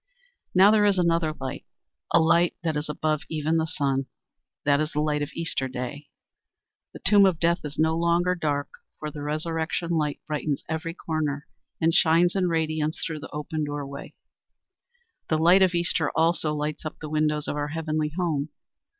[0.55, 1.63] Now there is another light,
[2.11, 4.07] a light that is above even the sun.
[4.65, 6.07] That is the light of Easter day.
[6.91, 11.45] The tomb of death is no longer dark, for the resurrection light brightens every corner
[11.79, 14.15] and shines in radiance through the open doorway.
[15.29, 18.49] The light of Easter also lights up the windows of our heavenly home.